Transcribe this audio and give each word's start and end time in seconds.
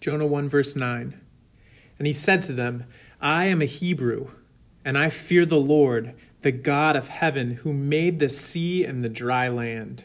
Jonah 0.00 0.26
1, 0.26 0.48
verse 0.48 0.76
9. 0.76 1.20
And 1.98 2.06
he 2.06 2.12
said 2.12 2.42
to 2.42 2.52
them, 2.52 2.84
I 3.20 3.46
am 3.46 3.62
a 3.62 3.66
Hebrew, 3.66 4.28
and 4.84 4.98
I 4.98 5.08
fear 5.08 5.46
the 5.46 5.60
Lord, 5.60 6.14
the 6.42 6.52
God 6.52 6.96
of 6.96 7.08
heaven, 7.08 7.52
who 7.62 7.72
made 7.72 8.18
the 8.18 8.28
sea 8.28 8.84
and 8.84 9.02
the 9.02 9.08
dry 9.08 9.48
land. 9.48 10.04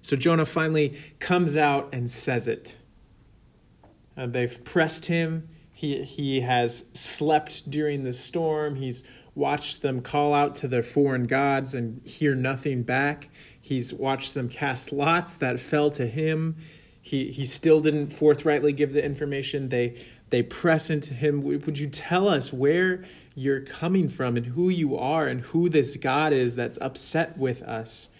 So 0.00 0.16
Jonah 0.16 0.46
finally 0.46 0.96
comes 1.18 1.56
out 1.56 1.88
and 1.92 2.10
says 2.10 2.48
it. 2.48 2.78
Uh, 4.16 4.26
they've 4.26 4.64
pressed 4.64 5.06
him. 5.06 5.48
He, 5.72 6.02
he 6.02 6.40
has 6.40 6.88
slept 6.92 7.70
during 7.70 8.04
the 8.04 8.12
storm. 8.12 8.76
He's 8.76 9.04
watched 9.34 9.82
them 9.82 10.00
call 10.00 10.34
out 10.34 10.54
to 10.56 10.68
their 10.68 10.82
foreign 10.82 11.26
gods 11.26 11.74
and 11.74 12.06
hear 12.06 12.34
nothing 12.34 12.82
back. 12.82 13.28
He's 13.60 13.92
watched 13.92 14.34
them 14.34 14.48
cast 14.48 14.92
lots 14.92 15.34
that 15.36 15.60
fell 15.60 15.90
to 15.92 16.06
him. 16.06 16.56
He, 17.02 17.30
he 17.30 17.44
still 17.44 17.80
didn't 17.80 18.08
forthrightly 18.08 18.72
give 18.72 18.92
the 18.92 19.04
information. 19.04 19.68
They, 19.70 20.04
they 20.30 20.42
press 20.42 20.90
into 20.90 21.14
him. 21.14 21.40
Would 21.40 21.78
you 21.78 21.88
tell 21.88 22.28
us 22.28 22.52
where 22.52 23.04
you're 23.34 23.60
coming 23.60 24.08
from 24.08 24.36
and 24.36 24.46
who 24.46 24.68
you 24.68 24.96
are 24.96 25.26
and 25.26 25.40
who 25.40 25.68
this 25.68 25.96
God 25.96 26.32
is 26.32 26.56
that's 26.56 26.78
upset 26.80 27.38
with 27.38 27.62
us? 27.62 28.10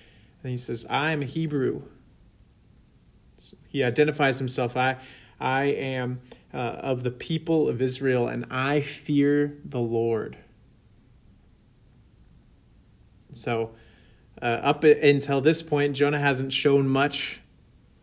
And 0.43 0.51
he 0.51 0.56
says, 0.56 0.87
I'm 0.89 1.23
a 1.23 1.27
Hebrew. 1.27 1.83
He 3.69 3.83
identifies 3.84 4.39
himself. 4.39 4.77
I, 4.77 4.97
I 5.39 5.65
am 5.65 6.20
uh, 6.53 6.56
of 6.56 7.03
the 7.03 7.11
people 7.11 7.69
of 7.69 7.81
Israel, 7.81 8.28
and 8.28 8.45
I 8.51 8.81
fear 8.81 9.56
the 9.65 9.81
Lord. 9.81 10.37
So, 13.33 13.70
uh, 14.42 14.45
up 14.45 14.84
until 14.84 15.41
this 15.41 15.62
point, 15.62 15.95
Jonah 15.95 16.19
hasn't 16.19 16.53
shown 16.53 16.89
much 16.89 17.41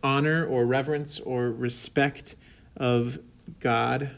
honor 0.04 0.46
or 0.46 0.66
reverence 0.66 1.20
or 1.20 1.52
respect 1.52 2.36
of 2.76 3.20
God, 3.60 4.12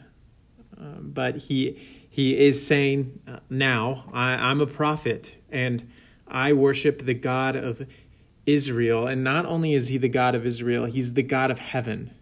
um, 0.78 1.10
but 1.12 1.36
he 1.36 1.78
he 2.10 2.36
is 2.36 2.66
saying 2.66 3.20
uh, 3.26 3.38
now, 3.48 4.10
I, 4.12 4.50
I'm 4.50 4.60
a 4.60 4.66
prophet 4.66 5.36
and 5.48 5.88
I 6.26 6.52
worship 6.52 7.04
the 7.06 7.14
God 7.14 7.54
of 7.54 7.86
Israel. 8.46 9.06
And 9.06 9.22
not 9.22 9.46
only 9.46 9.74
is 9.74 9.88
he 9.88 9.96
the 9.96 10.08
God 10.08 10.34
of 10.34 10.44
Israel, 10.44 10.86
he's 10.86 11.14
the 11.14 11.22
God 11.22 11.52
of 11.52 11.60
heaven. 11.60 12.12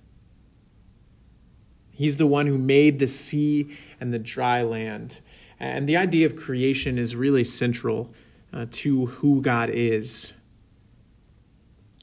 He's 1.91 2.19
the 2.19 2.27
one 2.27 2.47
who 2.47 2.59
made 2.59 2.99
the 2.99 3.07
sea 3.07 3.77
and 3.99 4.13
the 4.13 4.19
dry 4.19 4.63
land. 4.63 5.21
And 5.59 5.89
the 5.89 5.97
idea 5.97 6.27
of 6.27 6.37
creation 6.37 6.99
is 6.99 7.17
really 7.17 7.43
central 7.43 8.13
uh, 8.53 8.67
to 8.71 9.07
who 9.07 9.41
God 9.41 9.71
is. 9.71 10.35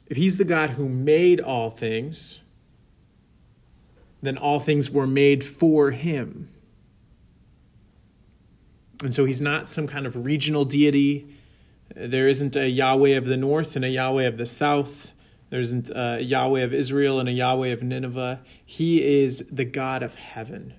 If 0.08 0.17
he's 0.17 0.38
the 0.38 0.45
God 0.45 0.72
who 0.72 0.88
made 0.88 1.42
all 1.42 1.70
things, 1.70 2.42
then 4.22 4.38
all 4.38 4.59
things 4.59 4.92
were 4.92 5.08
made 5.08 5.44
for 5.44 5.92
him. 5.92 6.50
And 9.02 9.14
so 9.14 9.25
he's 9.25 9.42
not 9.42 9.67
some 9.67 9.88
kind 9.88 10.06
of 10.06 10.25
regional 10.25 10.66
deity. 10.66 11.28
There 11.95 12.28
isn't 12.28 12.56
a 12.56 12.70
Yahweh 12.70 13.17
of 13.17 13.25
the 13.25 13.38
north 13.38 13.75
and 13.75 13.84
a 13.84 13.89
Yahweh 13.89 14.23
of 14.23 14.38
the 14.38 14.45
south. 14.45 15.14
There 15.50 15.59
isn't 15.59 15.89
a 15.94 16.22
Yahweh 16.22 16.62
of 16.62 16.73
Israel 16.73 17.19
and 17.19 17.30
a 17.30 17.34
Yahweh 17.34 17.69
of 17.69 17.84
Nineveh. 17.84 18.42
He 18.66 19.22
is 19.23 19.47
the 19.50 19.66
God 19.66 20.02
of 20.02 20.16
heaven. 20.16 20.73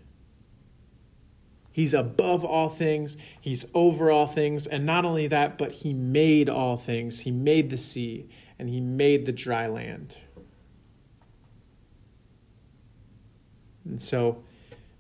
He's 1.71 1.93
above 1.93 2.43
all 2.43 2.71
things, 2.71 3.19
He's 3.39 3.67
over 3.75 4.11
all 4.11 4.27
things. 4.27 4.67
And 4.67 4.87
not 4.87 5.05
only 5.05 5.27
that, 5.29 5.59
but 5.59 5.73
He 5.73 5.93
made 5.93 6.49
all 6.49 6.79
things. 6.79 7.21
He 7.21 7.31
made 7.31 7.69
the 7.69 7.77
sea 7.77 8.31
and 8.59 8.69
He 8.69 8.81
made 8.81 9.27
the 9.27 9.33
dry 9.33 9.67
land. 9.67 10.17
And 13.85 14.01
so, 14.01 14.43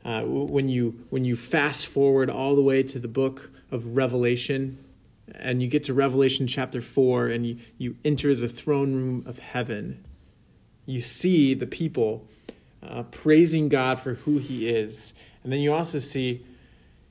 uh, 0.05 0.23
when 0.23 0.69
you 0.69 1.05
when 1.11 1.25
you 1.25 1.37
fast 1.37 1.87
forward 1.87 2.31
all 2.31 2.55
the 2.55 2.62
way 2.62 2.83
to 2.84 2.99
the 2.99 3.09
book 3.09 3.51
of 3.71 3.97
Revelation, 3.97 4.78
and 5.34 5.61
you 5.61 5.69
get 5.69 5.83
to 5.84 5.94
Revelation 5.94 6.47
chapter 6.47 6.81
four, 6.81 7.27
and 7.27 7.47
you 7.47 7.56
you 7.78 7.97
enter 8.05 8.34
the 8.34 8.49
throne 8.49 8.94
room 8.94 9.25
of 9.27 9.41
heaven, 9.41 10.05
you 10.84 11.00
see 11.00 11.55
the 11.55 11.67
people 11.67 12.27
uh, 12.83 13.03
praising 13.05 13.69
God 13.69 13.99
for 13.99 14.15
who 14.15 14.38
He 14.38 14.69
is, 14.69 15.15
and 15.43 15.53
then 15.53 15.61
you 15.61 15.73
also 15.73 15.99
see 15.99 16.47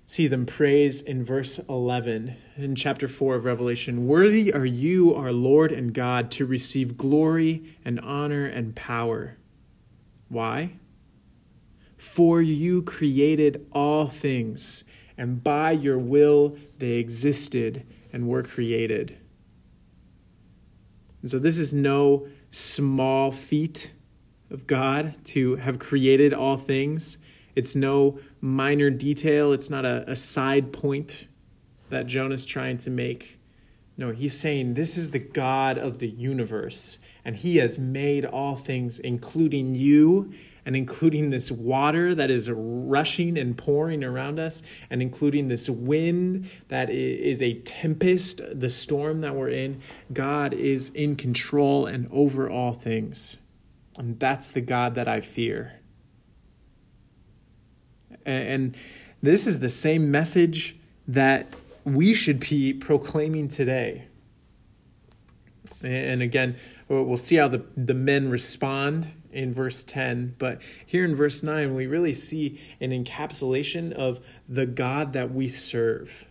see 0.06 0.28
them 0.28 0.46
praise 0.46 1.02
in 1.02 1.24
verse 1.24 1.58
11 1.68 2.36
in 2.58 2.76
chapter 2.76 3.08
4 3.08 3.36
of 3.36 3.46
Revelation 3.46 4.08
Worthy 4.08 4.54
are 4.54 4.66
you, 4.66 5.16
our 5.16 5.32
Lord 5.32 5.72
and 5.72 5.94
God, 5.94 6.30
to 6.32 6.46
receive 6.46 6.98
glory 6.98 7.76
and 7.84 8.00
honor 8.00 8.46
and 8.46 8.76
power. 8.76 9.38
Why? 10.30 10.74
For 11.98 12.42
you 12.42 12.84
created 12.84 13.66
all 13.72 14.08
things, 14.08 14.84
and 15.18 15.44
by 15.44 15.72
your 15.72 15.98
will 15.98 16.56
they 16.78 16.94
existed 16.94 17.86
and 18.14 18.28
were 18.28 18.44
created. 18.44 19.18
And 21.22 21.32
so, 21.32 21.40
this 21.40 21.58
is 21.58 21.74
no 21.74 22.28
small 22.52 23.32
feat 23.32 23.92
of 24.52 24.68
God 24.68 25.16
to 25.26 25.56
have 25.56 25.80
created 25.80 26.34
all 26.34 26.58
things. 26.58 27.18
It's 27.56 27.76
no 27.76 28.20
minor 28.42 28.90
detail, 28.90 29.54
it's 29.54 29.70
not 29.70 29.86
a, 29.86 30.10
a 30.10 30.16
side 30.16 30.74
point 30.74 31.28
that 31.90 32.08
Jonah's 32.08 32.46
trying 32.46 32.78
to 32.78 32.90
make. 32.90 33.40
No, 33.98 34.12
he's 34.12 34.38
saying 34.38 34.74
this 34.74 34.98
is 34.98 35.12
the 35.12 35.20
God 35.20 35.78
of 35.78 36.00
the 36.00 36.10
universe, 36.10 37.00
and 37.24 37.36
he 37.36 37.58
has 37.58 37.80
made 37.80 38.26
all 38.26 38.56
things, 38.56 39.00
including 39.00 39.76
you 39.76 40.34
and 40.66 40.76
including 40.76 41.30
this 41.30 41.52
water 41.52 42.16
that 42.16 42.32
is 42.32 42.50
rushing 42.52 43.38
and 43.38 43.56
pouring 43.56 44.04
around 44.04 44.40
us, 44.40 44.64
and 44.90 45.02
including 45.02 45.48
this 45.48 45.70
wind 45.70 46.50
that 46.70 46.90
is 46.90 47.42
a 47.42 47.54
tempest, 47.62 48.42
the 48.52 48.70
storm 48.70 49.22
that 49.22 49.36
we're 49.36 49.50
in, 49.50 49.80
God 50.12 50.54
is 50.54 50.90
in 50.90 51.16
control 51.16 51.86
and 51.86 52.10
over 52.12 52.50
all 52.50 52.74
things. 52.74 53.38
And 53.96 54.20
that's 54.20 54.50
the 54.50 54.62
God 54.62 54.96
that 54.96 55.08
I 55.08 55.22
fear. 55.22 55.82
And 58.26 58.76
this 59.22 59.48
is 59.48 59.60
the 59.60 59.70
same 59.70 60.12
message 60.12 60.76
that 61.08 61.54
we 61.84 62.14
should 62.14 62.40
be 62.40 62.74
proclaiming 62.74 63.48
today. 63.48 64.08
And 65.84 66.22
again, 66.22 66.56
we'll 66.88 67.18
see 67.18 67.36
how 67.36 67.48
the, 67.48 67.64
the 67.78 67.94
men 67.94 68.30
respond 68.30 69.10
in 69.32 69.54
verse 69.54 69.84
10. 69.84 70.36
But 70.40 70.62
here 70.84 71.06
in 71.06 71.16
verse 71.16 71.44
9, 71.44 71.76
we 71.76 71.86
really 71.86 72.14
see 72.14 72.60
an 72.82 72.92
encapsulation 72.92 73.92
of 73.92 74.20
the 74.50 74.66
God 74.66 75.14
that 75.14 75.32
we 75.32 75.48
serve. 75.48 76.28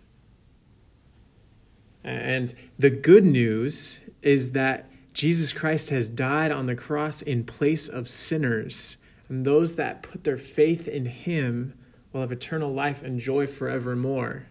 And 2.02 2.54
the 2.78 2.90
good 2.90 3.24
news 3.24 4.00
is 4.22 4.52
that 4.52 4.88
Jesus 5.12 5.52
Christ 5.52 5.90
has 5.90 6.10
died 6.10 6.50
on 6.50 6.66
the 6.66 6.74
cross 6.74 7.22
in 7.22 7.44
place 7.44 7.88
of 7.88 8.08
sinners. 8.08 8.96
And 9.28 9.44
those 9.44 9.76
that 9.76 10.02
put 10.02 10.24
their 10.24 10.36
faith 10.36 10.88
in 10.88 11.06
him 11.06 11.74
will 12.14 12.20
have 12.20 12.32
eternal 12.32 12.72
life 12.72 13.02
and 13.02 13.18
joy 13.18 13.46
forevermore. 13.46 14.46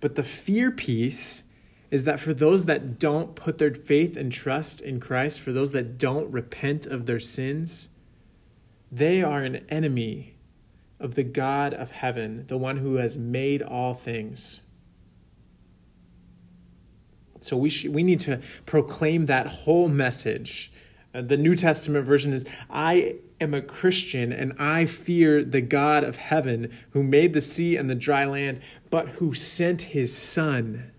But 0.00 0.14
the 0.14 0.22
fear 0.22 0.70
piece 0.70 1.42
is 1.90 2.04
that 2.04 2.20
for 2.20 2.34
those 2.34 2.66
that 2.66 2.98
don't 2.98 3.34
put 3.34 3.58
their 3.58 3.74
faith 3.74 4.16
and 4.16 4.30
trust 4.30 4.80
in 4.82 5.00
Christ, 5.00 5.40
for 5.40 5.52
those 5.52 5.72
that 5.72 5.96
don't 5.96 6.30
repent 6.30 6.86
of 6.86 7.06
their 7.06 7.20
sins, 7.20 7.88
they 8.92 9.22
are 9.22 9.42
an 9.42 9.64
enemy 9.68 10.34
of 11.00 11.14
the 11.14 11.22
God 11.22 11.72
of 11.72 11.92
heaven, 11.92 12.44
the 12.48 12.58
one 12.58 12.76
who 12.76 12.96
has 12.96 13.16
made 13.16 13.62
all 13.62 13.94
things. 13.94 14.60
So 17.40 17.56
we, 17.56 17.70
we 17.88 18.02
need 18.02 18.20
to 18.20 18.40
proclaim 18.66 19.26
that 19.26 19.46
whole 19.46 19.88
message. 19.88 20.72
Uh, 21.14 21.22
the 21.22 21.36
New 21.36 21.54
Testament 21.54 22.04
version 22.04 22.32
is 22.32 22.46
I 22.68 23.16
am 23.40 23.54
a 23.54 23.62
Christian 23.62 24.32
and 24.32 24.52
I 24.58 24.84
fear 24.84 25.44
the 25.44 25.60
God 25.60 26.02
of 26.02 26.16
heaven 26.16 26.72
who 26.90 27.02
made 27.02 27.32
the 27.32 27.40
sea 27.40 27.76
and 27.76 27.88
the 27.88 27.94
dry 27.94 28.24
land, 28.24 28.60
but 28.90 29.10
who 29.10 29.32
sent 29.32 29.82
his 29.82 30.16
Son 30.16 30.90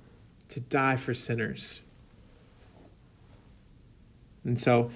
to 0.47 0.59
die 0.59 0.95
for 0.95 1.13
sinners. 1.13 1.81
And 4.45 4.59
so, 4.59 4.89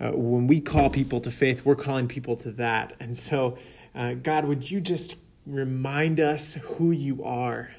uh, 0.00 0.10
when 0.10 0.48
we 0.48 0.60
call 0.60 0.90
people 0.90 1.20
to 1.20 1.30
faith, 1.30 1.64
we're 1.64 1.76
calling 1.76 2.08
people 2.08 2.34
to 2.36 2.50
that. 2.52 2.94
And 2.98 3.16
so, 3.16 3.56
uh, 3.94 4.14
God, 4.14 4.46
would 4.46 4.70
you 4.70 4.80
just 4.80 5.16
remind 5.46 6.18
us 6.18 6.54
who 6.54 6.90
you 6.90 7.22
are? 7.22 7.70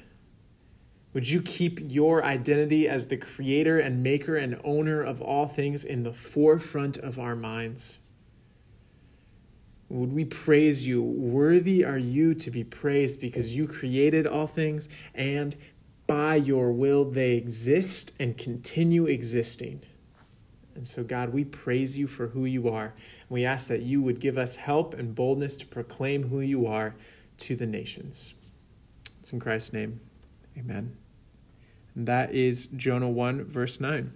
Would 1.16 1.30
you 1.30 1.40
keep 1.40 1.80
your 1.80 2.22
identity 2.22 2.86
as 2.86 3.08
the 3.08 3.16
creator 3.16 3.80
and 3.80 4.02
maker 4.02 4.36
and 4.36 4.60
owner 4.62 5.00
of 5.00 5.22
all 5.22 5.46
things 5.46 5.82
in 5.82 6.02
the 6.02 6.12
forefront 6.12 6.98
of 6.98 7.18
our 7.18 7.34
minds? 7.34 8.00
Would 9.88 10.12
we 10.12 10.26
praise 10.26 10.86
you? 10.86 11.02
Worthy 11.02 11.82
are 11.86 11.96
you 11.96 12.34
to 12.34 12.50
be 12.50 12.64
praised 12.64 13.18
because 13.18 13.56
you 13.56 13.66
created 13.66 14.26
all 14.26 14.46
things 14.46 14.90
and 15.14 15.56
by 16.06 16.34
your 16.34 16.70
will 16.70 17.06
they 17.06 17.32
exist 17.32 18.12
and 18.20 18.36
continue 18.36 19.06
existing. 19.06 19.80
And 20.74 20.86
so, 20.86 21.02
God, 21.02 21.32
we 21.32 21.46
praise 21.46 21.96
you 21.96 22.06
for 22.06 22.26
who 22.26 22.44
you 22.44 22.68
are. 22.68 22.92
And 22.92 23.30
we 23.30 23.46
ask 23.46 23.68
that 23.68 23.80
you 23.80 24.02
would 24.02 24.20
give 24.20 24.36
us 24.36 24.56
help 24.56 24.92
and 24.92 25.14
boldness 25.14 25.56
to 25.56 25.66
proclaim 25.66 26.28
who 26.28 26.40
you 26.40 26.66
are 26.66 26.94
to 27.38 27.56
the 27.56 27.66
nations. 27.66 28.34
It's 29.20 29.32
in 29.32 29.40
Christ's 29.40 29.72
name. 29.72 30.00
Amen. 30.58 30.94
That 31.96 32.34
is 32.34 32.66
Jonah 32.66 33.08
1, 33.08 33.44
verse 33.44 33.80
9. 33.80 34.12